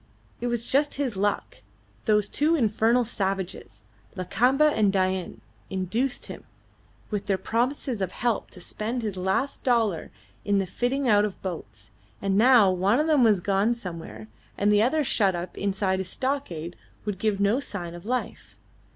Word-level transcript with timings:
It 0.39 0.47
was 0.47 0.65
just 0.65 0.95
his 0.95 1.15
luck! 1.15 1.57
Those 2.05 2.27
two 2.27 2.55
infernal 2.55 3.05
savages, 3.05 3.83
Lakamba 4.15 4.71
and 4.75 4.91
Dain, 4.91 5.41
induced 5.69 6.25
him, 6.25 6.43
with 7.11 7.27
their 7.27 7.37
promises 7.37 8.01
of 8.01 8.11
help, 8.11 8.49
to 8.49 8.59
spend 8.61 9.03
his 9.03 9.15
last 9.15 9.63
dollar 9.63 10.09
in 10.43 10.57
the 10.57 10.65
fitting 10.65 11.07
out 11.07 11.23
of 11.23 11.39
boats, 11.43 11.91
and 12.19 12.35
now 12.35 12.71
one 12.71 12.99
of 12.99 13.05
them 13.05 13.23
was 13.23 13.41
gone 13.41 13.75
somewhere, 13.75 14.27
and 14.57 14.71
the 14.73 14.81
other 14.81 15.03
shut 15.03 15.35
up 15.35 15.55
in 15.55 15.71
his 15.71 16.09
stockade 16.09 16.75
would 17.05 17.19
give 17.19 17.39
no 17.39 17.59
sign 17.59 17.93
of 17.93 18.03
life. 18.03 18.55